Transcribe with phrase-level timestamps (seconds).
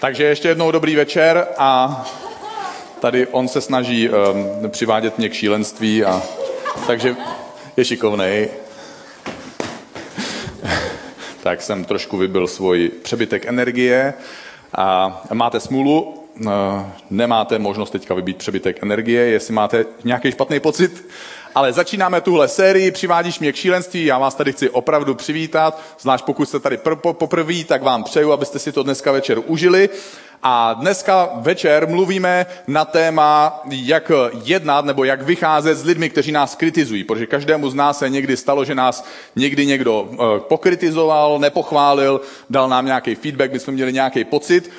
[0.00, 2.06] Takže ještě jednou dobrý večer a
[3.00, 6.22] tady on se snaží um, přivádět mě k šílenství a
[6.86, 7.16] takže
[7.76, 8.48] je šikovnej.
[11.42, 14.14] tak jsem trošku vybil svůj přebytek energie
[14.76, 16.50] a máte smůlu, uh,
[17.10, 21.08] nemáte možnost teďka vybít přebytek energie, jestli máte nějaký špatný pocit,
[21.54, 26.24] ale začínáme tuhle sérii, přivádíš mě k šílenství, já vás tady chci opravdu přivítat, zvlášť
[26.24, 29.88] pokud jste tady pr- poprvé, tak vám přeju, abyste si to dneska večer užili.
[30.42, 34.12] A dneska večer mluvíme na téma, jak
[34.44, 38.36] jednat nebo jak vycházet s lidmi, kteří nás kritizují, protože každému z nás se někdy
[38.36, 39.04] stalo, že nás
[39.36, 42.20] někdy někdo eh, pokritizoval, nepochválil,
[42.50, 44.70] dal nám nějaký feedback, my jsme měli nějaký pocit.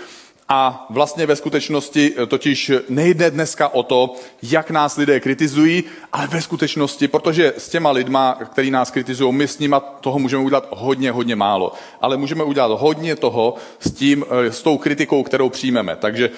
[0.51, 6.27] A vlastně ve skutečnosti eh, totiž nejde dneska o to, jak nás lidé kritizují, ale
[6.27, 10.67] ve skutečnosti, protože s těma lidma, který nás kritizují, my s nima toho můžeme udělat
[10.69, 11.71] hodně, hodně málo.
[12.01, 15.95] Ale můžeme udělat hodně toho s, tím, eh, s tou kritikou, kterou přijmeme.
[15.95, 16.29] Takže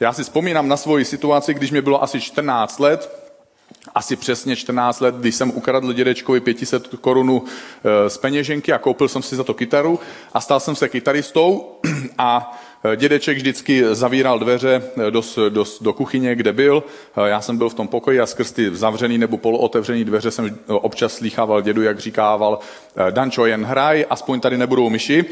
[0.00, 3.30] já si vzpomínám na svoji situaci, když mi bylo asi 14 let,
[3.94, 9.08] asi přesně 14 let, když jsem ukradl dědečkovi 500 korunů eh, z peněženky a koupil
[9.08, 10.00] jsem si za to kytaru
[10.34, 11.78] a stal jsem se kytaristou
[12.18, 16.82] a Eh, dědeček vždycky zavíral dveře eh, do, do, do kuchyně, kde byl.
[17.16, 20.58] Eh, já jsem byl v tom pokoji a skrz ty zavřený nebo polootevřený dveře jsem
[20.66, 22.58] občas slýchával dědu, jak říkával
[23.10, 25.24] Dančo, jen hraj, aspoň tady nebudou myši.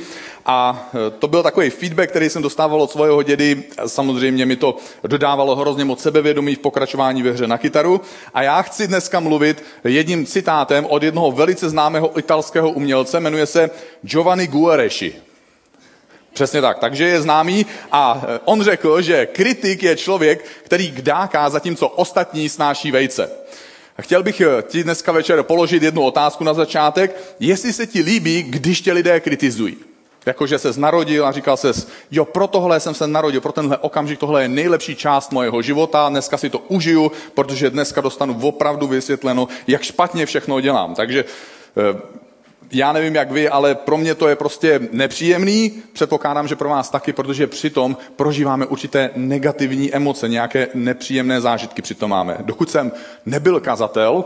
[0.46, 0.88] A
[1.18, 3.62] to byl takový feedback, který jsem dostával od svého dědy.
[3.86, 8.00] Samozřejmě mi to dodávalo hrozně moc sebevědomí v pokračování ve hře na kytaru.
[8.34, 13.70] A já chci dneska mluvit jedním citátem od jednoho velice známého italského umělce, jmenuje se
[14.02, 15.27] Giovanni Guareschi.
[16.38, 16.78] Přesně tak.
[16.78, 22.48] Takže je známý a e, on řekl, že kritik je člověk, který kdáká, zatímco ostatní
[22.48, 23.30] snáší vejce.
[24.00, 27.16] Chtěl bych e, ti dneska večer položit jednu otázku na začátek.
[27.40, 29.76] Jestli se ti líbí, když tě lidé kritizují.
[30.26, 31.72] Jakože se narodil a říkal se,
[32.10, 36.08] jo, pro tohle jsem se narodil, pro tenhle okamžik, tohle je nejlepší část mojeho života,
[36.08, 40.94] dneska si to užiju, protože dneska dostanu opravdu vysvětleno, jak špatně všechno dělám.
[40.94, 42.18] Takže e,
[42.72, 45.72] já nevím jak vy, ale pro mě to je prostě nepříjemný.
[45.92, 52.10] Předpokládám, že pro vás taky, protože přitom prožíváme určité negativní emoce, nějaké nepříjemné zážitky přitom
[52.10, 52.36] máme.
[52.40, 52.92] Dokud jsem
[53.26, 54.24] nebyl kazatel,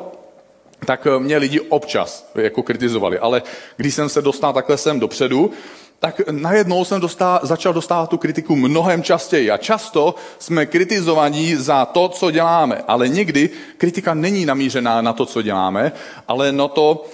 [0.86, 3.42] tak mě lidi občas jako kritizovali, ale
[3.76, 5.50] když jsem se dostal takhle sem dopředu,
[5.98, 9.50] tak najednou jsem dostal, začal dostávat tu kritiku mnohem častěji.
[9.50, 12.82] A často jsme kritizovaní za to, co děláme.
[12.88, 15.92] Ale někdy kritika není namířená na to, co děláme,
[16.28, 17.04] ale na to,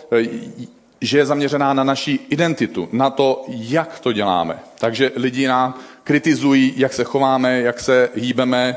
[1.00, 4.58] že je zaměřená na naši identitu, na to, jak to děláme.
[4.78, 8.76] Takže lidi nám kritizují, jak se chováme, jak se hýbeme,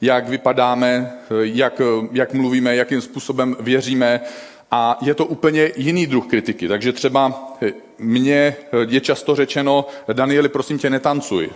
[0.00, 1.80] jak vypadáme, jak,
[2.12, 4.20] jak mluvíme, jakým způsobem věříme.
[4.70, 6.68] A je to úplně jiný druh kritiky.
[6.68, 7.52] Takže třeba
[7.98, 8.56] mně
[8.88, 11.50] je často řečeno, Danieli, prosím tě, netancuj.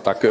[0.00, 0.26] Tak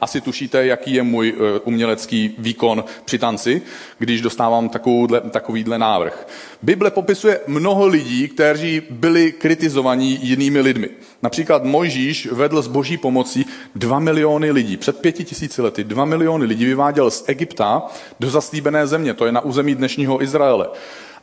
[0.00, 3.62] asi tušíte, jaký je můj eh, umělecký výkon při tanci,
[3.98, 6.26] když dostávám takovouhle, takovýhle návrh.
[6.62, 10.88] Bible popisuje mnoho lidí, kteří byli kritizovaní jinými lidmi.
[11.22, 14.76] Například Mojžíš vedl s boží pomocí dva miliony lidí.
[14.76, 17.82] Před pěti tisíci lety dva miliony lidí vyváděl z Egypta
[18.20, 20.68] do zaslíbené země, to je na území dnešního Izraele.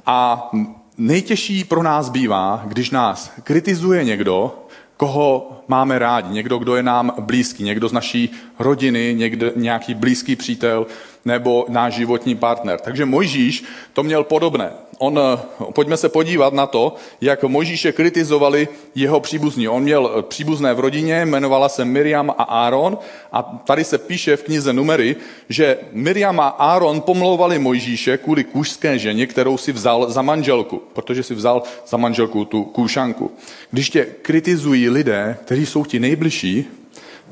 [0.05, 0.49] A
[0.97, 4.60] nejtěžší pro nás bývá, když nás kritizuje někdo,
[5.01, 10.35] koho máme rádi, někdo, kdo je nám blízký, někdo z naší rodiny, někdo, nějaký blízký
[10.35, 10.87] přítel
[11.25, 12.79] nebo náš životní partner.
[12.79, 14.71] Takže Mojžíš to měl podobné
[15.01, 19.67] on, eh, pojďme se podívat na to, jak Mojžíše kritizovali jeho příbuzní.
[19.67, 22.97] On měl eh, příbuzné v rodině, jmenovala se Miriam a Áron
[23.31, 25.15] a tady se píše v knize Numery,
[25.49, 31.23] že Miriam a Áron pomlouvali Mojžíše kvůli kůžské ženě, kterou si vzal za manželku, protože
[31.23, 33.31] si vzal za manželku tu kůšanku.
[33.71, 36.65] Když tě kritizují lidé, kteří jsou ti nejbližší,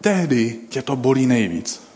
[0.01, 1.88] tehdy tě to bolí nejvíc.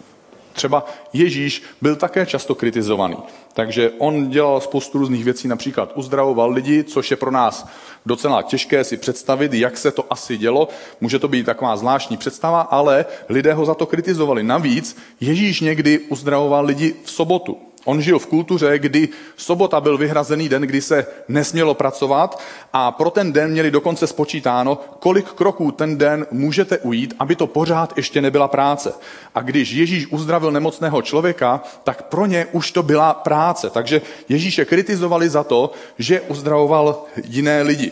[0.54, 3.18] Třeba Ježíš byl také často kritizovaný.
[3.54, 7.68] Takže on dělal spoustu různých věcí, například uzdravoval lidi, což je pro nás
[8.06, 10.68] docela těžké si představit, jak se to asi dělo.
[11.02, 14.44] Může to být taková zvláštní představa, ale lidé ho za to kritizovali.
[14.44, 17.58] Navíc Ježíš někdy uzdravoval lidi v sobotu.
[17.86, 22.42] On žil v kultuře, kdy sobota byl vyhrazený den, kdy se nesmělo pracovat
[22.74, 27.48] a pro ten den měli dokonce spočítáno, kolik kroků ten den můžete ujít, aby to
[27.48, 28.94] pořád ještě nebyla práce.
[29.36, 33.70] A když Ježíš uzdravil nemocného člověka, tak pro ně už to byla práce.
[33.70, 37.92] Takže Ježíše kritizovali za to, že uzdravoval jiné lidi.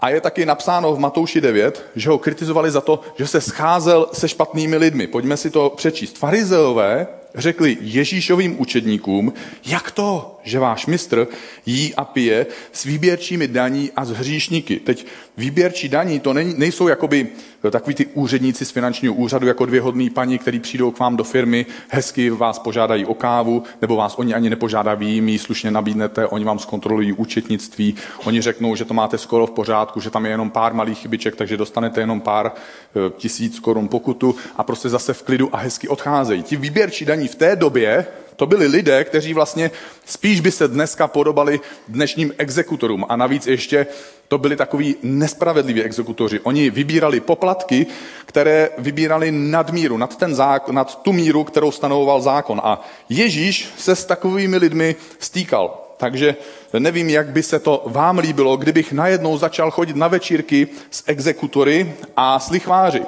[0.00, 4.06] A je taky napsáno v Matouši 9, že ho kritizovali za to, že se scházel
[4.12, 5.06] se špatnými lidmi.
[5.06, 6.18] Pojďme si to přečíst.
[6.18, 9.32] Farizeové řekli Ježíšovým učedníkům,
[9.66, 11.26] jak to, že váš mistr
[11.66, 14.76] jí a pije s výběrčími daní a s hříšníky.
[14.76, 15.06] Teď
[15.36, 17.28] výběrčí daní to nejsou jakoby
[17.70, 21.24] takový ty úředníci z finančního úřadu, jako dvě hodný paní, který přijdou k vám do
[21.24, 26.44] firmy, hezky vás požádají o kávu, nebo vás oni ani nepožádají, ji slušně nabídnete, oni
[26.44, 27.94] vám zkontrolují účetnictví,
[28.24, 31.36] oni řeknou, že to máte skoro v pořádku, že tam je jenom pár malých chybiček,
[31.36, 35.88] takže dostanete jenom pár e, tisíc korun pokutu a prostě zase v klidu a hezky
[35.88, 36.42] odcházejí.
[36.42, 38.06] Ti výběrčí daní v té době
[38.36, 39.70] to byli lidé, kteří vlastně
[40.04, 43.06] spíš by se dneska podobali dnešním exekutorům.
[43.08, 43.86] A navíc ještě
[44.28, 46.40] to byli takový nespravedliví exekutoři.
[46.40, 47.86] Oni vybírali poplatky,
[48.26, 52.60] které vybírali nad míru, nad, ten zákon, nad tu míru, kterou stanovoval zákon.
[52.64, 55.82] A Ježíš se s takovými lidmi stýkal.
[55.96, 56.36] Takže
[56.78, 61.94] nevím, jak by se to vám líbilo, kdybych najednou začal chodit na večírky s exekutory
[62.16, 63.02] a s lichváři.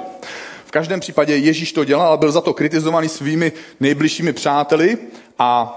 [0.69, 4.97] V každém případě Ježíš to dělal a byl za to kritizovaný svými nejbližšími přáteli
[5.39, 5.75] a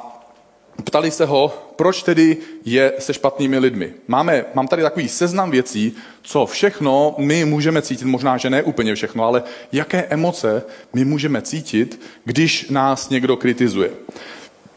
[0.85, 3.93] ptali se ho, proč tedy je se špatnými lidmi.
[4.09, 8.95] Máme, mám tady takový seznam věcí, co všechno my můžeme cítit, možná, že ne úplně
[8.95, 9.43] všechno, ale
[9.73, 10.63] jaké emoce
[10.93, 13.91] my můžeme cítit, když nás někdo kritizuje.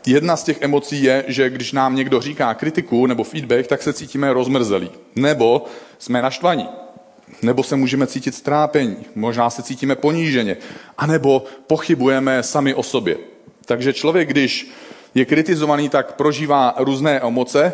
[0.05, 3.93] Jedna z těch emocí je, že když nám někdo říká kritiku nebo feedback, tak se
[3.93, 4.89] cítíme rozmrzelí.
[5.15, 5.65] Nebo
[5.97, 6.84] jsme naštvaní
[7.45, 10.57] nebo se můžeme cítit strápení, možná se cítíme poníženě,
[10.97, 13.17] anebo pochybujeme sami o sobě.
[13.65, 14.71] Takže člověk, když
[15.15, 17.73] je kritizovaný, tak prožívá různé emoce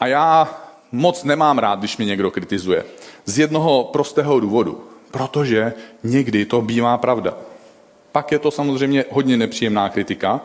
[0.00, 0.60] a já
[0.92, 2.84] moc nemám rád, když mě někdo kritizuje.
[3.24, 4.84] Z jednoho prostého důvodu.
[5.10, 5.72] Protože
[6.02, 7.36] někdy to bývá pravda.
[8.12, 10.40] Pak je to samozřejmě hodně nepříjemná kritika.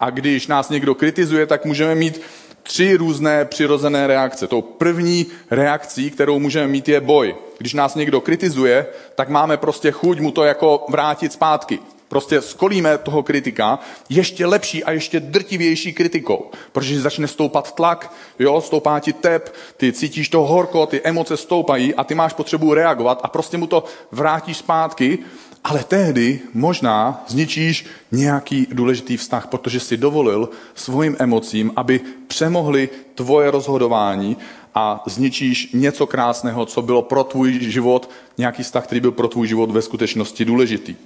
[0.00, 2.20] A když nás někdo kritizuje, tak můžeme mít
[2.62, 4.46] tři různé přirozené reakce.
[4.46, 7.36] Tou první reakcí, kterou můžeme mít, je boj.
[7.58, 11.78] Když nás někdo kritizuje, tak máme prostě chuť mu to jako vrátit zpátky.
[12.08, 13.78] Prostě skolíme toho kritika
[14.08, 19.92] ještě lepší a ještě drtivější kritikou, protože začne stoupat tlak, jo, stoupá ti tep, ty
[19.92, 23.84] cítíš to horko, ty emoce stoupají a ty máš potřebu reagovat a prostě mu to
[24.10, 25.18] vrátíš zpátky
[25.64, 33.50] ale tehdy možná zničíš nějaký důležitý vztah, protože si dovolil svým emocím, aby přemohli tvoje
[33.50, 34.36] rozhodování
[34.74, 39.48] a zničíš něco krásného, co bylo pro tvůj život, nějaký vztah, který byl pro tvůj
[39.48, 40.96] život ve skutečnosti důležitý.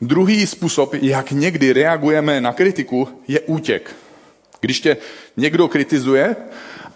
[0.00, 3.96] Druhý způsob, jak někdy reagujeme na kritiku, je útěk.
[4.60, 4.96] Když tě
[5.36, 6.36] někdo kritizuje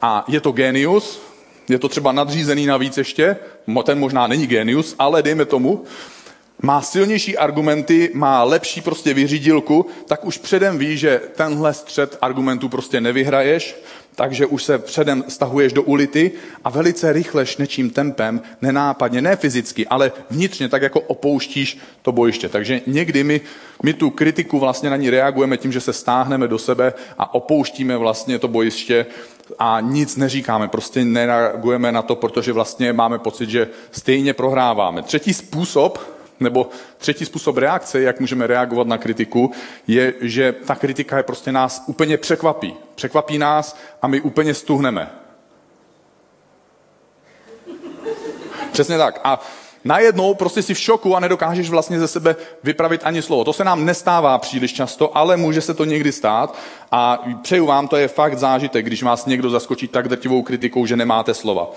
[0.02, 1.20] a je to genius,
[1.68, 3.36] je to třeba nadřízený navíc ještě,
[3.84, 5.84] ten možná není genius, ale dejme tomu,
[6.62, 12.68] má silnější argumenty, má lepší prostě vyřídilku, tak už předem ví, že tenhle střed argumentů
[12.68, 13.76] prostě nevyhraješ,
[14.14, 16.30] takže už se předem stahuješ do ulity
[16.64, 22.48] a velice rychle šnečím tempem, nenápadně, ne fyzicky, ale vnitřně tak jako opouštíš to bojiště.
[22.48, 23.40] Takže někdy my,
[23.82, 27.96] my tu kritiku vlastně na ní reagujeme tím, že se stáhneme do sebe a opouštíme
[27.96, 29.06] vlastně to bojiště
[29.58, 35.02] a nic neříkáme, prostě nereagujeme na to, protože vlastně máme pocit, že stejně prohráváme.
[35.02, 39.52] Třetí způsob, nebo třetí způsob reakce, jak můžeme reagovat na kritiku,
[39.86, 42.74] je, že ta kritika je prostě nás úplně překvapí.
[42.94, 45.10] Překvapí nás a my úplně stuhneme.
[48.72, 49.20] Přesně tak.
[49.24, 49.40] A
[49.84, 53.44] najednou prostě si v šoku a nedokážeš vlastně ze sebe vypravit ani slovo.
[53.44, 56.58] To se nám nestává příliš často, ale může se to někdy stát
[56.92, 60.96] a přeju vám, to je fakt zážitek, když vás někdo zaskočí tak drtivou kritikou, že
[60.96, 61.70] nemáte slova.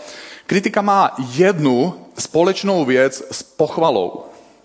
[0.45, 4.23] Kritika má jednu společnou věc s pochvalou.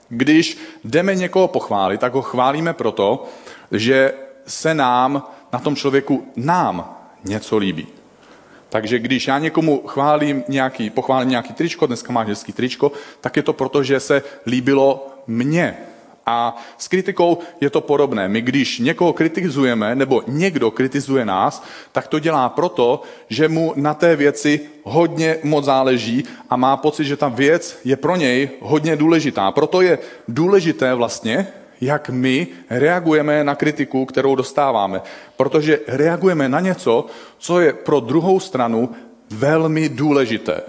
[0.08, 3.26] Když jdeme někoho pochválit, tak ho chválíme proto,
[3.72, 4.12] že
[4.46, 5.22] se nám
[5.52, 7.86] na tom člověku nám něco líbí.
[8.68, 13.42] Takže když já někomu chválím nějaký, pochválím nějaký tričko, dneska máš hezký tričko, tak je
[13.42, 15.78] to proto, že se líbilo mně.
[16.28, 18.28] A s kritikou je to podobné.
[18.28, 23.94] My když někoho kritizujeme, nebo někdo kritizuje nás, tak to dělá proto, že mu na
[23.94, 28.96] té věci hodně moc záleží a má pocit, že ta věc je pro něj hodně
[28.96, 29.50] důležitá.
[29.50, 31.48] Proto je důležité vlastně,
[31.80, 35.00] jak my reagujeme na kritiku, kterou dostáváme.
[35.36, 37.06] Protože reagujeme na něco,
[37.38, 38.90] co je pro druhou stranu
[39.30, 40.60] velmi důležité.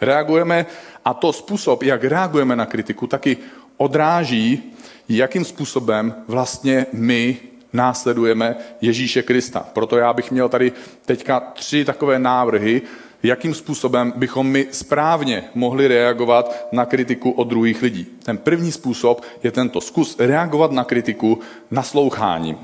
[0.00, 0.66] Reagujeme
[1.04, 3.36] a to způsob, jak reagujeme na kritiku, taky
[3.80, 4.62] odráží,
[5.08, 7.36] jakým způsobem vlastně my
[7.72, 9.66] následujeme Ježíše Krista.
[9.72, 10.72] Proto já bych měl tady
[11.06, 12.82] teďka tři takové návrhy,
[13.22, 18.06] jakým způsobem bychom my správně mohli reagovat na kritiku od druhých lidí.
[18.22, 21.38] Ten první způsob je tento zkus reagovat na kritiku
[21.70, 22.56] nasloucháním.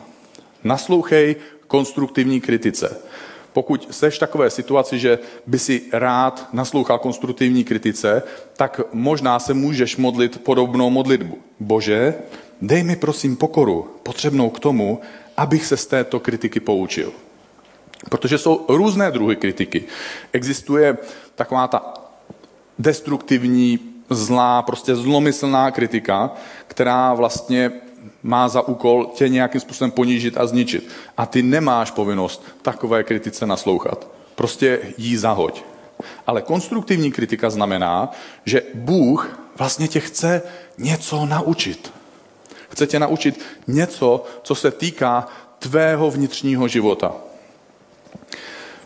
[0.65, 3.01] Naslouchej konstruktivní kritice.
[3.57, 8.23] Pokud seš v takové situaci, že by si rád naslouchal konstruktivní kritice,
[8.57, 11.39] tak možná se můžeš modlit podobnou modlitbu.
[11.61, 12.15] Bože,
[12.63, 15.01] dej mi prosím pokoru, potřebnou k tomu,
[15.37, 17.13] abych se z této kritiky poučil.
[18.11, 19.85] Protože jsou různé druhy kritiky.
[20.33, 20.99] Existuje
[21.35, 21.95] taková ta
[22.79, 23.79] destruktivní,
[24.11, 26.31] zlá, prostě zlomyslná kritika,
[26.67, 27.73] která vlastně
[28.27, 30.89] má za úkol tě nějakým způsobem ponížit a zničit.
[31.17, 34.07] A ty nemáš povinnost takové kritice naslouchat.
[34.35, 35.63] Prostě jí zahoď.
[36.27, 38.11] Ale konstruktivní kritika znamená,
[38.45, 40.43] že Bůh vlastně tě chce
[40.79, 41.93] něco naučit.
[42.69, 45.27] Chce tě naučit něco, co se týká
[45.59, 47.13] tvého vnitřního života.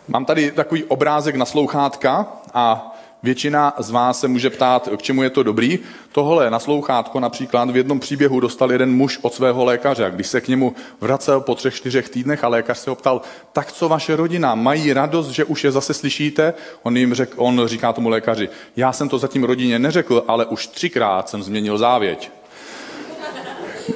[0.09, 5.23] Mám tady takový obrázek na slouchátka a Většina z vás se může ptát, k čemu
[5.23, 5.79] je to dobrý.
[6.13, 10.11] Tohle naslouchátko například v jednom příběhu dostal jeden muž od svého lékaře.
[10.15, 13.21] Když se k němu vracel po třech, čtyřech týdnech a lékař se ho ptal,
[13.53, 16.55] tak co vaše rodina, mají radost, že už je zase slyšíte?
[16.83, 20.67] On, jim řek, on říká tomu lékaři, já jsem to zatím rodině neřekl, ale už
[20.67, 22.31] třikrát jsem změnil závěť.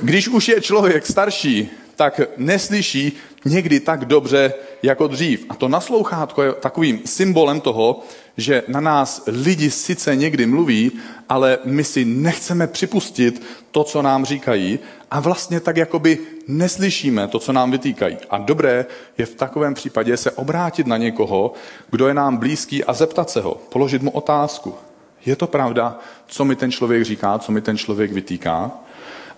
[0.03, 3.13] Když už je člověk starší, tak neslyší
[3.45, 5.47] někdy tak dobře jako dřív.
[5.49, 8.03] A to naslouchátko je takovým symbolem toho,
[8.37, 10.93] že na nás lidi sice někdy mluví,
[11.29, 14.79] ale my si nechceme připustit to, co nám říkají
[15.11, 18.17] a vlastně tak jakoby neslyšíme to, co nám vytýkají.
[18.31, 18.87] A dobré
[19.19, 21.53] je v takovém případě se obrátit na někoho,
[21.91, 24.75] kdo je nám blízký a zeptat se ho, položit mu otázku.
[25.27, 28.71] Je to pravda, co mi ten člověk říká, co mi ten člověk vytýká?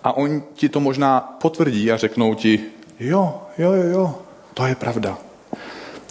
[0.06, 2.60] A on ti to možná potvrdí a řeknou ti,
[3.00, 4.14] jo, jo, jo, jo,
[4.54, 5.18] to je pravda.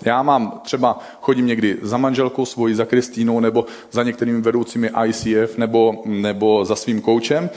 [0.06, 5.58] Já mám třeba, chodím někdy za manželkou svojí, za Kristýnou, nebo za některými vedoucími ICF,
[5.58, 7.50] nebo, nebo za svým koučem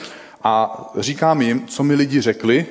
[0.44, 2.66] a říkám jim, co mi lidi řekli,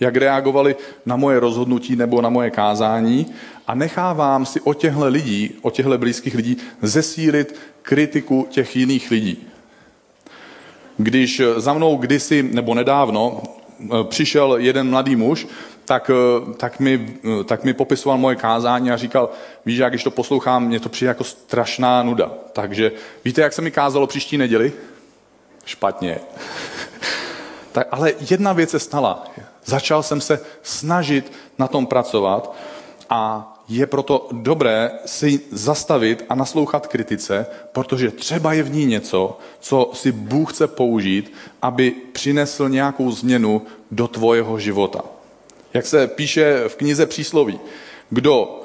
[0.00, 3.26] jak reagovali na moje rozhodnutí nebo na moje kázání
[3.66, 9.47] a nechávám si o těchto lidí, o těchto blízkých lidí zesílit kritiku těch jiných lidí.
[10.98, 13.42] Když za mnou kdysi nebo nedávno
[14.08, 15.46] přišel jeden mladý muž
[15.88, 19.30] tak, eh, tak, mi, eh, tak mi popisoval moje kázání a říkal,
[19.66, 22.30] víš, jak když to poslouchám, mě to přijde jako strašná nuda.
[22.52, 22.92] Takže
[23.24, 24.72] víte, jak se mi kázalo příští neděli?
[25.64, 26.18] Špatně.
[27.72, 29.24] tak, ale jedna věc se stala.
[29.64, 32.54] Začal jsem se snažit na tom pracovat
[33.10, 39.38] a je proto dobré si zastavit a naslouchat kritice, protože třeba je v ní něco,
[39.60, 41.32] co si Bůh chce použít,
[41.62, 45.00] aby přinesl nějakou změnu do tvojeho života.
[45.74, 47.60] Jak se píše v knize Přísloví,
[48.10, 48.62] kdo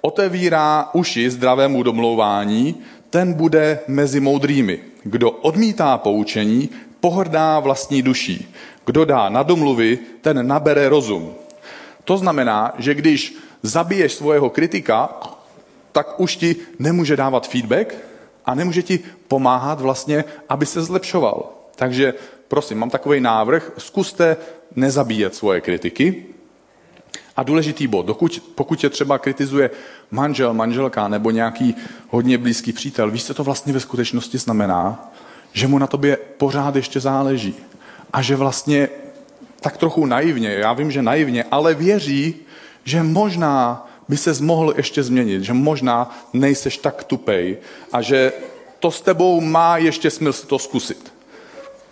[0.00, 2.76] otevírá uši zdravému domlouvání,
[3.10, 4.80] ten bude mezi moudrými.
[5.02, 8.54] Kdo odmítá poučení, pohrdá vlastní duší.
[8.86, 11.34] Kdo dá na domluvy, ten nabere rozum.
[12.04, 15.08] To znamená, že když zabiješ svého kritika,
[15.92, 17.94] tak už ti nemůže dávat feedback
[18.44, 21.52] a nemůže ti pomáhat vlastně, aby se zlepšoval.
[21.76, 22.14] Takže
[22.48, 24.36] prosím, mám takový návrh, zkuste
[24.76, 26.24] nezabíjet svoje kritiky,
[27.36, 29.70] a důležitý bod, dokud, pokud tě třeba kritizuje
[30.10, 31.74] manžel, manželka nebo nějaký
[32.08, 35.12] hodně blízký přítel, víš, co to vlastně ve skutečnosti znamená?
[35.52, 37.54] Že mu na tobě pořád ještě záleží.
[38.12, 38.88] A že vlastně
[39.60, 42.34] tak trochu naivně, já vím, že naivně, ale věří,
[42.84, 47.56] že možná by se mohl ještě změnit, že možná nejseš tak tupej
[47.92, 48.32] a že
[48.78, 51.12] to s tebou má ještě smysl to zkusit.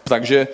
[0.05, 0.49] Takže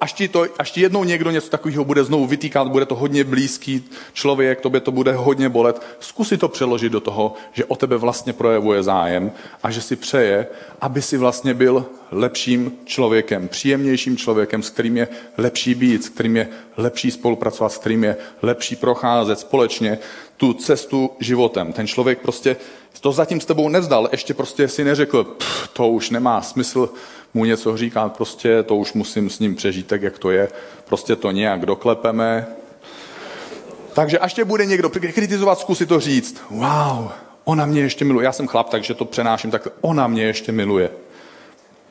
[0.00, 3.24] až ti, to, až ti jednou někdo něco takového bude znovu vytýkat, bude to hodně
[3.24, 7.96] blízký člověk, tobě to bude hodně bolet, zkusi to přeložit do toho, že o tebe
[7.96, 10.46] vlastně projevuje zájem a že si přeje,
[10.80, 16.36] aby si vlastně byl lepším člověkem, příjemnějším člověkem, s kterým je lepší být, s kterým
[16.36, 19.98] je lepší spolupracovat, s kterým je lepší procházet společně
[20.36, 21.72] tu cestu životem.
[21.72, 22.56] Ten člověk prostě
[23.00, 25.36] to zatím s tebou nevzdal, ještě prostě si neřekl,
[25.72, 26.88] to už nemá smysl
[27.34, 30.48] mu něco říkat, prostě to už musím s ním přežít tak, jak to je,
[30.84, 32.46] prostě to nějak doklepeme.
[33.92, 36.42] Takže až tě bude někdo kritizovat, zkusit to říct.
[36.50, 37.10] Wow,
[37.44, 38.24] ona mě ještě miluje.
[38.24, 39.68] Já jsem chlap, takže to přenáším tak.
[39.80, 40.90] Ona mě ještě miluje.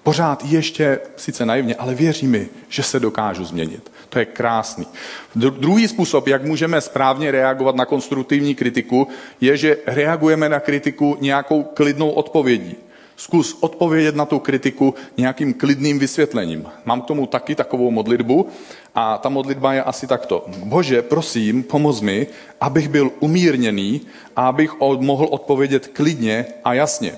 [0.04, 3.92] Pořád ještě, sice naivně, ale věří mi, že se dokážu změnit.
[4.10, 4.88] To je krásný.
[5.36, 9.08] Druhý způsob, jak můžeme správně reagovat na konstruktivní kritiku,
[9.42, 12.76] je, že reagujeme na kritiku nějakou klidnou odpovědí.
[13.16, 16.66] Zkus odpovědět na tu kritiku nějakým klidným vysvětlením.
[16.86, 18.48] Mám k tomu taky takovou modlitbu
[18.96, 20.46] a ta modlitba je asi takto.
[20.64, 22.28] Bože, prosím, pomoz mi,
[22.62, 24.02] abych byl umírněný
[24.36, 27.16] a abych mohl odpovědět klidně a jasně.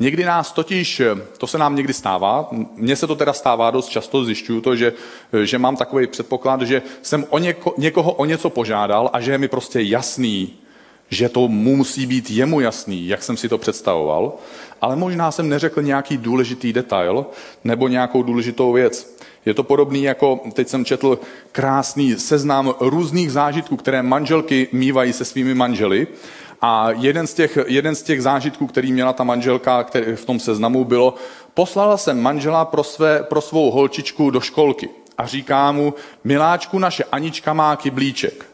[0.00, 1.02] Někdy nás totiž,
[1.38, 4.92] to se nám někdy stává, mně se to teda stává dost často, zjišťuju to, že,
[5.44, 9.38] že mám takový předpoklad, že jsem o něko, někoho o něco požádal a že je
[9.38, 10.54] mi prostě jasný,
[11.10, 14.32] že to mu musí být jemu jasný, jak jsem si to představoval,
[14.80, 17.26] ale možná jsem neřekl nějaký důležitý detail
[17.64, 19.18] nebo nějakou důležitou věc.
[19.46, 21.18] Je to podobný jako, teď jsem četl
[21.52, 26.06] krásný seznam různých zážitků, které manželky mývají se svými manželi.
[26.60, 30.40] A jeden z těch, jeden z těch zážitků, který měla ta manželka který v tom
[30.40, 31.14] seznamu, bylo,
[31.54, 35.94] poslala jsem manžela pro, své, pro svou holčičku do školky a říká mu,
[36.24, 38.46] miláčku, naše Anička má kyblíček.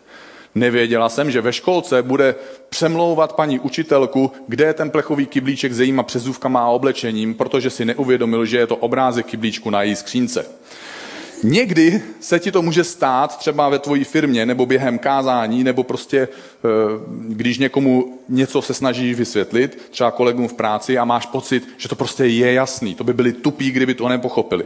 [0.54, 2.34] Nevěděla jsem, že ve školce bude
[2.68, 7.84] přemlouvat paní učitelku, kde je ten plechový kyblíček s jejíma přezůvkama a oblečením, protože si
[7.84, 10.46] neuvědomil, že je to obrázek kyblíčku na její skřínce.
[11.42, 16.18] Někdy se ti to může stát třeba ve tvojí firmě nebo během kázání, nebo prostě
[16.18, 16.28] eh,
[17.28, 21.96] když někomu něco se snažíš vysvětlit, třeba kolegům v práci a máš pocit, že to
[21.96, 22.94] prostě je jasný.
[22.94, 24.64] To by byli tupí, kdyby to nepochopili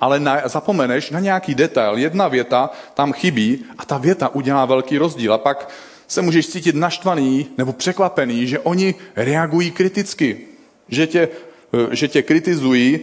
[0.00, 1.98] ale na, zapomeneš na nějaký detail.
[1.98, 5.34] Jedna věta tam chybí a ta věta udělá velký rozdíl.
[5.34, 5.70] A pak
[6.08, 10.46] se můžeš cítit naštvaný nebo překvapený, že oni reagují kriticky,
[10.88, 11.28] že tě,
[11.74, 13.00] eh, že tě kritizují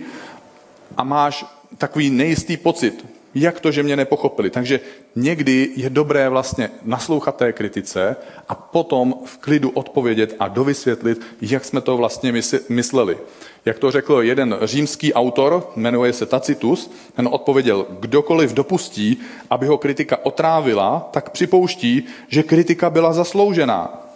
[0.97, 1.45] a máš
[1.77, 3.16] takový nejistý pocit.
[3.39, 4.49] Jak to, že mě nepochopili?
[4.49, 4.79] Takže
[5.15, 8.15] někdy je dobré vlastně naslouchat té kritice
[8.49, 12.33] a potom v klidu odpovědět a dovysvětlit, jak jsme to vlastně
[12.69, 13.17] mysleli.
[13.65, 19.17] Jak to řekl jeden římský autor, jmenuje se Tacitus, ten odpověděl, kdokoliv dopustí,
[19.49, 24.07] aby ho kritika otrávila, tak připouští, že kritika byla zasloužená.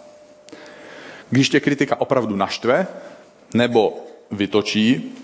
[1.30, 2.86] Když tě kritika opravdu naštve,
[3.54, 3.96] nebo
[4.30, 5.14] vytočí,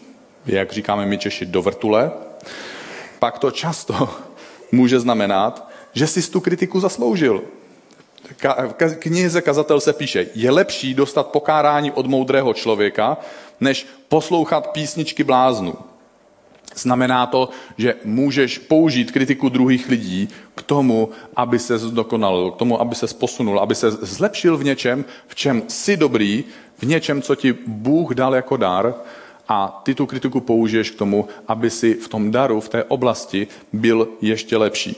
[0.47, 2.11] jak říkáme my Češi, do vrtule,
[3.19, 4.09] pak to často
[4.73, 7.43] může znamenat, že jsi tu kritiku zasloužil.
[8.79, 13.17] V knize Kazatel se píše, je lepší dostat pokárání od moudrého člověka,
[13.61, 15.75] než poslouchat písničky bláznů.
[16.75, 17.49] Znamená to,
[17.79, 23.07] že můžeš použít kritiku druhých lidí k tomu, aby se zdokonalil, k tomu, aby se
[23.07, 26.45] posunul, aby se zlepšil v něčem, v čem jsi dobrý,
[26.79, 28.95] v něčem, co ti Bůh dal jako dar
[29.49, 33.47] a ty tu kritiku použiješ k tomu, aby si v tom daru, v té oblasti
[33.73, 34.97] byl ještě lepší.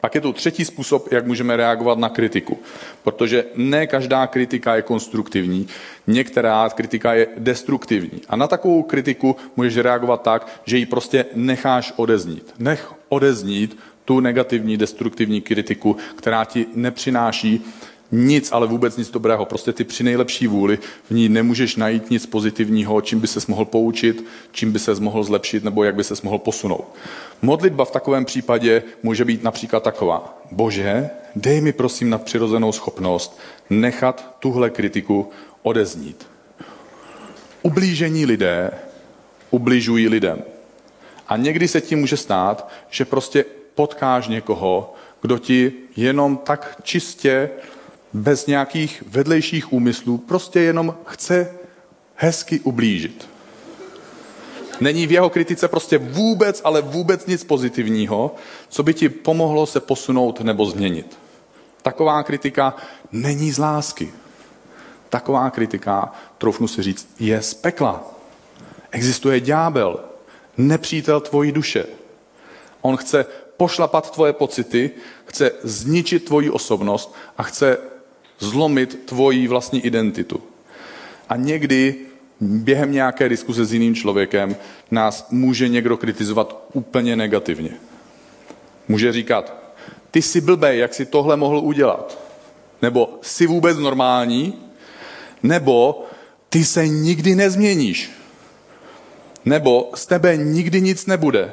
[0.00, 2.58] Pak je tu třetí způsob, jak můžeme reagovat na kritiku.
[3.02, 5.68] Protože ne každá kritika je konstruktivní,
[6.06, 8.20] některá kritika je destruktivní.
[8.28, 12.54] A na takovou kritiku můžeš reagovat tak, že ji prostě necháš odeznít.
[12.58, 17.64] Nech odeznít tu negativní, destruktivní kritiku, která ti nepřináší
[18.12, 19.44] nic, ale vůbec nic dobrého.
[19.44, 20.78] Prostě ty při nejlepší vůli
[21.10, 25.22] v ní nemůžeš najít nic pozitivního, čím by se mohl poučit, čím by se mohl
[25.22, 26.94] zlepšit nebo jak by se mohl posunout.
[27.42, 30.42] Modlitba v takovém případě může být například taková.
[30.50, 33.38] Bože, dej mi prosím na přirozenou schopnost
[33.70, 35.30] nechat tuhle kritiku
[35.62, 36.26] odeznít.
[37.62, 38.70] Ublížení lidé
[39.50, 40.42] ubližují lidem.
[41.28, 47.50] A někdy se ti může stát, že prostě potkáš někoho, kdo ti jenom tak čistě
[48.16, 51.52] bez nějakých vedlejších úmyslů, prostě jenom chce
[52.14, 53.28] hezky ublížit.
[54.80, 58.34] Není v jeho kritice prostě vůbec, ale vůbec nic pozitivního,
[58.68, 61.18] co by ti pomohlo se posunout nebo změnit.
[61.82, 62.76] Taková kritika
[63.12, 64.12] není z lásky.
[65.08, 68.04] Taková kritika, troufnu si říct, je z pekla.
[68.90, 70.00] Existuje ďábel,
[70.56, 71.86] nepřítel tvojí duše.
[72.80, 73.26] On chce
[73.56, 74.90] pošlapat tvoje pocity,
[75.24, 77.78] chce zničit tvoji osobnost a chce
[78.38, 80.42] zlomit tvoji vlastní identitu.
[81.28, 81.94] A někdy
[82.40, 84.56] během nějaké diskuze s jiným člověkem
[84.90, 87.70] nás může někdo kritizovat úplně negativně.
[88.88, 89.54] Může říkat,
[90.10, 92.18] ty jsi blbej, jak si tohle mohl udělat.
[92.82, 94.54] Nebo jsi vůbec normální,
[95.42, 96.04] nebo
[96.48, 98.10] ty se nikdy nezměníš.
[99.44, 101.52] Nebo z tebe nikdy nic nebude.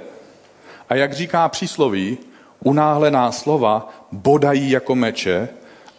[0.89, 2.17] A jak říká přísloví,
[2.63, 5.49] unáhlená slova bodají jako meče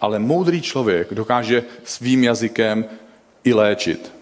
[0.04, 2.84] ale moudrý člověk dokáže svým jazykem
[3.44, 4.12] i léčit.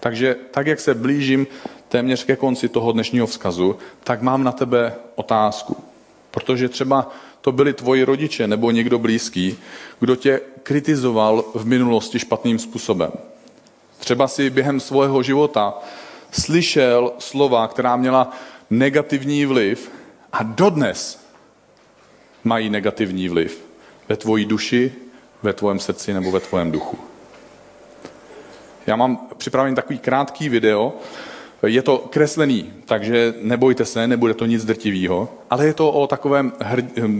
[0.00, 1.46] Takže tak, jak se blížím
[1.88, 5.76] téměř ke konci toho dnešního vzkazu, tak mám na tebe otázku.
[6.30, 9.58] Protože třeba to byli tvoji rodiče nebo někdo blízký,
[10.00, 13.10] kdo tě kritizoval v minulosti špatným způsobem.
[13.98, 15.74] Třeba si během svého života
[16.30, 18.32] slyšel slova, která měla
[18.70, 19.90] negativní vliv
[20.32, 21.26] a dodnes
[22.44, 23.69] mají negativní vliv
[24.10, 24.92] ve tvojí duši,
[25.42, 26.98] ve tvém srdci nebo ve tvém duchu.
[28.86, 30.92] Já mám připravený takový krátký video,
[31.66, 36.52] je to kreslený, takže nebojte se, nebude to nic drtivého, ale je to o takovém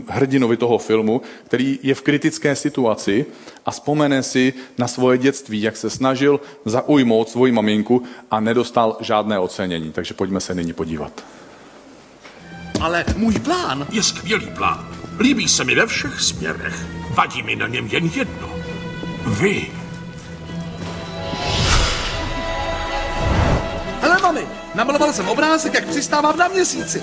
[0.08, 3.26] hrdinovi toho filmu, který je v kritické situaci
[3.66, 9.38] a vzpomene si na svoje dětství, jak se snažil zaujmout svoji maminku a nedostal žádné
[9.38, 9.92] ocenění.
[9.92, 11.24] Takže pojďme se nyní podívat.
[12.80, 14.99] Ale můj plán je skvělý plán.
[15.18, 16.86] Líbí se mi ve všech směrech.
[17.10, 18.48] Vadí mi na něm jen jedno.
[19.26, 19.72] Vy.
[24.00, 27.02] Hele, mami, namaloval jsem obrázek, jak přistávám na měsíci.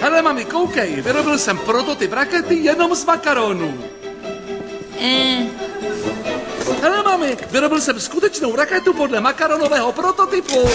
[0.00, 3.84] Hele, mami, koukej, vyrobil jsem prototyp rakety jenom z makaronů.
[6.82, 10.68] Hele, mami, vyrobil jsem skutečnou raketu podle makaronového prototypu.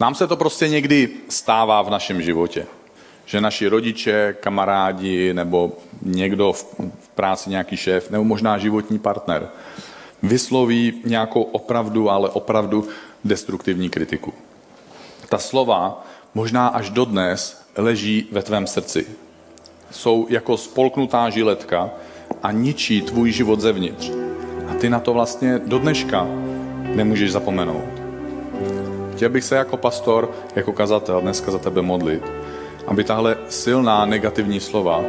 [0.00, 2.66] Nám se to prostě někdy stává v našem životě.
[3.26, 6.64] Že naši rodiče, kamarádi nebo někdo v
[7.02, 9.48] v práci, nějaký šéf, nebo možná životní partner
[10.22, 12.88] vysloví nějakou opravdu, ale opravdu
[13.24, 14.34] destruktivní kritiku.
[15.28, 19.06] Ta slova možná až dodnes leží ve tvém srdci.
[19.90, 21.90] Jsou jako spolknutá žiletka
[22.42, 24.10] a ničí tvůj život zevnitř.
[24.70, 26.26] A ty na to vlastně do dneška
[26.94, 28.02] nemůžeš zapomenout.
[29.12, 32.22] Chtěl bych se jako pastor, jako kazatel dneska za tebe modlit,
[32.86, 35.04] aby tahle silná negativní slova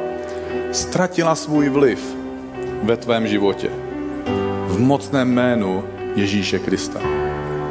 [0.72, 2.16] ztratila svůj vliv
[2.84, 3.70] ve tvém životě.
[4.68, 5.84] V mocném jménu
[6.16, 7.00] Ježíše Krista.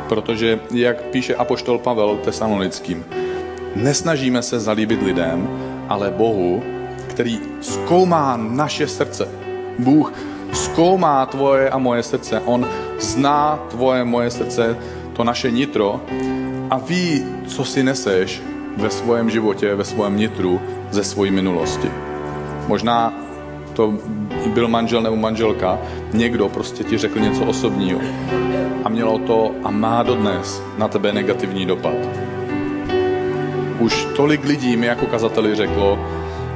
[0.08, 3.04] Protože, jak píše apoštol Pavel tesanolickým,
[3.76, 5.48] nesnažíme se zalíbit lidem,
[5.88, 6.62] ale Bohu,
[7.08, 9.41] který zkoumá naše srdce.
[9.78, 10.12] Bůh
[10.52, 12.42] zkoumá tvoje a moje srdce.
[12.44, 12.66] On
[12.98, 14.76] zná tvoje, moje srdce,
[15.12, 16.00] to naše nitro
[16.70, 18.42] a ví, co si neseš
[18.76, 21.90] ve svém životě, ve svém nitru ze svojí minulosti.
[22.68, 23.14] Možná
[23.72, 23.94] to
[24.46, 25.78] byl manžel nebo manželka,
[26.12, 28.00] někdo prostě ti řekl něco osobního
[28.84, 31.94] a mělo to a má dodnes na tebe negativní dopad.
[33.78, 35.98] Už tolik lidí mi jako kazateli řeklo,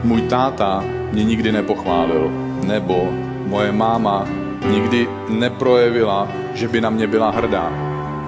[0.05, 3.09] můj táta mě nikdy nepochválil, nebo
[3.47, 4.27] moje máma
[4.71, 7.71] nikdy neprojevila, že by na mě byla hrdá.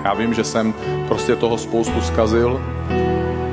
[0.04, 0.74] Já vím, že jsem
[1.08, 2.60] prostě toho spoustu zkazil,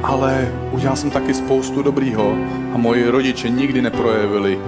[0.04, 2.36] ale udělal jsem taky spoustu dobrýho
[2.74, 4.60] a moji rodiče nikdy neprojevili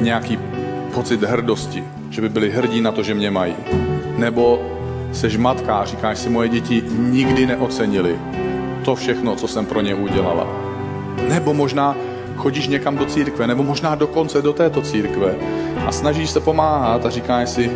[0.00, 0.38] nějaký
[0.94, 3.54] pocit hrdosti, že by byli hrdí na to, že mě mají.
[4.16, 4.62] Nebo
[5.12, 8.18] seš matka a říkáš si, moje děti nikdy neocenili
[8.84, 10.46] to všechno, co jsem pro ně udělala.
[11.28, 11.96] Nebo možná
[12.36, 15.34] chodíš někam do církve, nebo možná dokonce do této církve
[15.86, 17.70] a snažíš se pomáhat a říkáš si,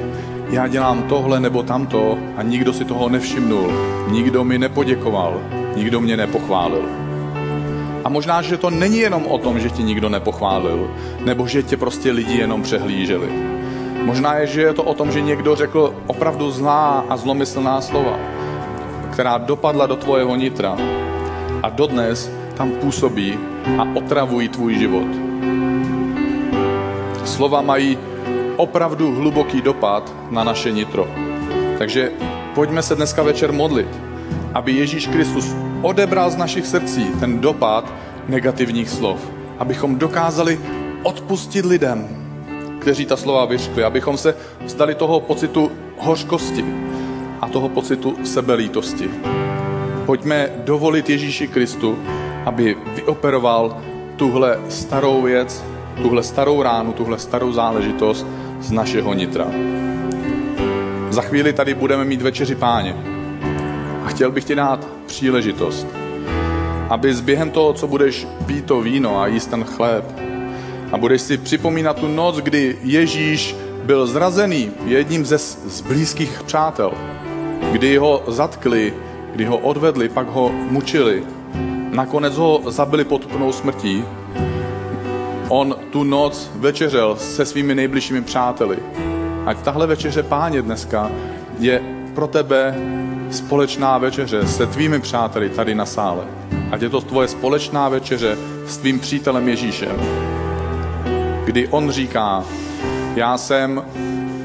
[0.50, 3.72] já dělám tohle nebo tamto a nikdo si toho nevšimnul,
[4.10, 5.40] nikdo mi nepoděkoval,
[5.76, 6.84] nikdo mě nepochválil.
[8.04, 10.90] A možná, že to není jenom o tom, že ti nikdo nepochválil,
[11.24, 13.28] nebo že tě prostě lidi jenom přehlíželi.
[14.02, 18.18] Možná je, že je to o tom, že někdo řekl opravdu zlá a zlomyslná slova,
[19.12, 20.76] která dopadla do tvojeho nitra
[21.62, 23.38] a dodnes tam působí
[23.78, 25.06] a otravují tvůj život.
[27.24, 27.98] Slova mají
[28.56, 31.08] opravdu hluboký dopad na naše nitro.
[31.78, 32.10] Takže
[32.54, 33.88] pojďme se dneska večer modlit,
[34.54, 37.92] aby Ježíš Kristus odebral z našich srdcí ten dopad
[38.28, 39.30] negativních slov.
[39.58, 40.60] Abychom dokázali
[41.02, 42.08] odpustit lidem,
[42.80, 43.84] kteří ta slova vyřkli.
[43.84, 46.64] Abychom se vzdali toho pocitu hořkosti
[47.40, 49.10] a toho pocitu sebelítosti.
[50.06, 51.98] Pojďme dovolit Ježíši Kristu,
[52.46, 53.76] aby vyoperoval
[54.16, 55.64] tuhle starou věc,
[56.02, 58.26] tuhle starou ránu, tuhle starou záležitost
[58.60, 59.46] z našeho nitra.
[61.10, 62.96] Za chvíli tady budeme mít večeři páně.
[64.04, 65.86] A chtěl bych ti dát příležitost,
[66.88, 70.04] aby během toho, co budeš pít to víno a jíst ten chléb,
[70.92, 76.92] a budeš si připomínat tu noc, kdy Ježíš byl zrazený jedním ze z blízkých přátel,
[77.72, 78.94] kdy ho zatkli,
[79.34, 81.22] kdy ho odvedli, pak ho mučili,
[81.96, 84.04] nakonec ho zabili potupnou smrtí,
[85.48, 88.78] on tu noc večeřel se svými nejbližšími přáteli.
[89.46, 91.10] Ať tahle večeře páně dneska
[91.58, 91.82] je
[92.14, 92.74] pro tebe
[93.30, 96.24] společná večeře se tvými přáteli tady na sále.
[96.70, 99.96] Ať je to tvoje společná večeře s tvým přítelem Ježíšem.
[101.44, 102.44] Kdy on říká,
[103.14, 103.82] já jsem,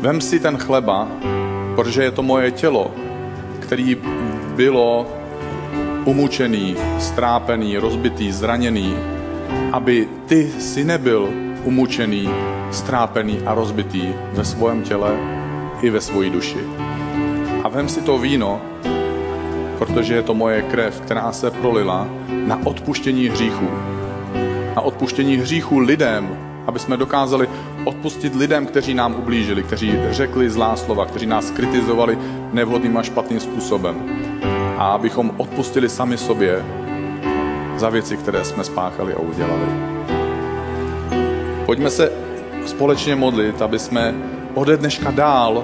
[0.01, 1.07] vem si ten chleba,
[1.75, 2.91] protože je to moje tělo,
[3.59, 3.97] který
[4.55, 5.20] bylo
[6.05, 8.95] umučený, strápený, rozbitý, zraněný,
[9.71, 11.29] aby ty si nebyl
[11.63, 12.29] umučený,
[12.71, 15.17] strápený a rozbitý ve svém těle
[15.81, 16.59] i ve svoji duši.
[17.63, 18.61] A vem si to víno,
[19.77, 22.07] protože je to moje krev, která se prolila
[22.45, 23.67] na odpuštění hříchů.
[24.75, 26.37] Na odpuštění hříchů lidem,
[26.67, 27.49] aby jsme dokázali
[27.85, 32.17] odpustit lidem, kteří nám ublížili, kteří řekli zlá slova, kteří nás kritizovali
[32.53, 33.95] nevhodným a špatným způsobem.
[34.81, 36.65] A abychom odpustili sami sobě
[37.77, 39.65] za věci, které jsme spáchali a udělali.
[41.65, 42.11] Pojďme se
[42.65, 44.15] společně modlit, aby jsme
[44.53, 45.63] ode dneška dál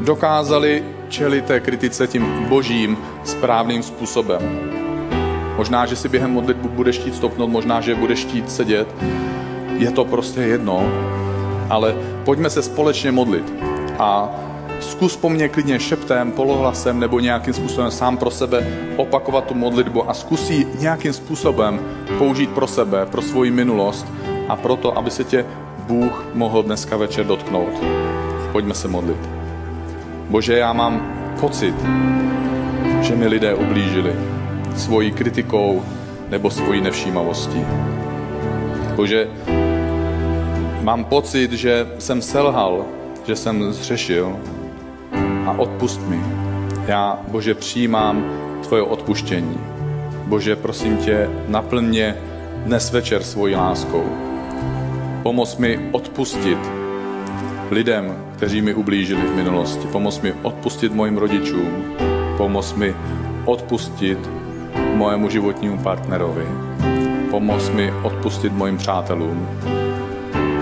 [0.00, 4.40] dokázali čelit té kritice tím božím správným způsobem.
[5.56, 8.94] Možná, že si během modlitbu budeš chtít stopnout, možná, že budeš chtít sedět.
[9.76, 10.92] Je to prostě jedno,
[11.70, 11.94] ale
[12.24, 13.52] pojďme se společně modlit.
[13.98, 14.28] A
[14.80, 20.10] zkus po mně klidně šeptem, polohlasem nebo nějakým způsobem sám pro sebe opakovat tu modlitbu
[20.10, 21.80] a zkus ji nějakým způsobem
[22.18, 24.06] použít pro sebe, pro svoji minulost
[24.48, 25.46] a proto, aby se tě
[25.78, 27.82] Bůh mohl dneska večer dotknout.
[28.52, 29.28] Pojďme se modlit.
[30.28, 31.74] Bože, já mám pocit,
[33.00, 34.12] že mi lidé ublížili
[34.76, 35.82] svojí kritikou
[36.28, 37.64] nebo svojí nevšímavostí.
[38.96, 39.28] Bože,
[40.82, 42.84] mám pocit, že jsem selhal,
[43.26, 44.36] že jsem zřešil
[45.48, 46.20] a odpust mi.
[46.86, 48.24] Já, Bože, přijímám
[48.62, 49.58] Tvoje odpuštění.
[50.24, 52.16] Bože, prosím tě, naplň mě
[52.64, 54.04] dnes večer svojí láskou.
[55.22, 56.58] Pomoz mi odpustit
[57.70, 59.86] lidem, kteří mi ublížili v minulosti.
[59.92, 61.84] Pomoz mi odpustit mojim rodičům.
[62.36, 62.94] Pomoz mi
[63.44, 64.18] odpustit
[64.94, 66.46] mojemu životnímu partnerovi.
[67.30, 69.48] Pomoz mi odpustit mojim přátelům.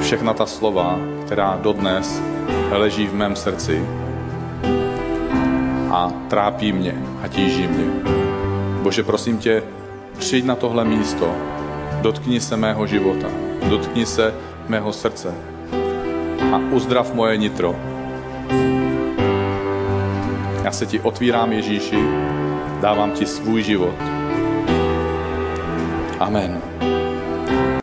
[0.01, 2.23] Všechna ta slova, která dodnes
[2.73, 4.06] leží v mém srdci
[6.29, 7.85] trápí mě a tíží mě.
[8.83, 9.63] Bože, prosím tě,
[10.19, 11.35] přijď na tohle místo,
[12.01, 13.29] dotkni se mého života,
[13.69, 14.35] dotkni se
[14.69, 15.35] mého srdce
[16.53, 17.77] a uzdrav moje nitro.
[20.65, 22.05] Já se ti otvírám, Ježíši,
[22.81, 23.95] dávám ti svůj život.
[26.21, 26.63] Amen.